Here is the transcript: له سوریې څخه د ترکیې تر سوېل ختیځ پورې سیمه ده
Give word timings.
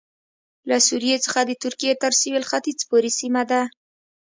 له 0.69 0.77
سوریې 0.87 1.17
څخه 1.25 1.39
د 1.45 1.51
ترکیې 1.63 1.93
تر 2.03 2.11
سوېل 2.21 2.43
ختیځ 2.49 2.79
پورې 2.89 3.09
سیمه 3.19 3.43
ده 3.51 3.61